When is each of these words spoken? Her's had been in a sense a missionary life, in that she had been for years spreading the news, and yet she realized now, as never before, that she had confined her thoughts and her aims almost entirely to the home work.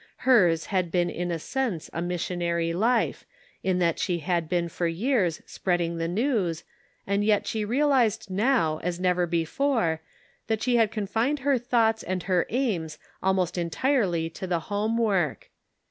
Her's 0.25 0.65
had 0.65 0.89
been 0.89 1.11
in 1.11 1.29
a 1.29 1.37
sense 1.37 1.87
a 1.93 2.01
missionary 2.01 2.73
life, 2.73 3.23
in 3.61 3.77
that 3.77 3.99
she 3.99 4.17
had 4.17 4.49
been 4.49 4.67
for 4.67 4.87
years 4.87 5.43
spreading 5.45 5.99
the 5.99 6.07
news, 6.07 6.63
and 7.05 7.23
yet 7.23 7.45
she 7.45 7.63
realized 7.63 8.27
now, 8.27 8.79
as 8.81 8.99
never 8.99 9.27
before, 9.27 10.01
that 10.47 10.63
she 10.63 10.77
had 10.77 10.89
confined 10.89 11.41
her 11.41 11.59
thoughts 11.59 12.01
and 12.01 12.23
her 12.23 12.47
aims 12.49 12.97
almost 13.21 13.59
entirely 13.59 14.27
to 14.31 14.47
the 14.47 14.61
home 14.71 14.97
work. 14.97 15.51